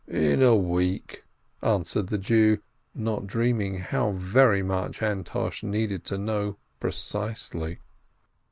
"In 0.07 0.41
a 0.41 0.55
week," 0.55 1.25
answered 1.61 2.07
the 2.07 2.17
Jew, 2.17 2.57
not 2.95 3.27
dreaming 3.27 3.77
how 3.77 4.13
very 4.13 4.63
much 4.63 4.99
Antosh 4.99 5.61
needed 5.61 6.03
to 6.05 6.17
know 6.17 6.57
precisely. 6.79 7.77